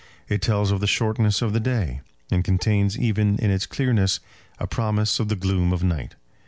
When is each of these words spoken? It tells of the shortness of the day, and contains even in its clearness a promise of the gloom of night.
It 0.27 0.41
tells 0.41 0.71
of 0.71 0.79
the 0.79 0.87
shortness 0.87 1.43
of 1.43 1.53
the 1.53 1.59
day, 1.59 2.01
and 2.31 2.43
contains 2.43 2.97
even 2.97 3.37
in 3.37 3.51
its 3.51 3.67
clearness 3.67 4.19
a 4.57 4.65
promise 4.65 5.19
of 5.19 5.27
the 5.29 5.35
gloom 5.35 5.71
of 5.71 5.83
night. 5.83 6.15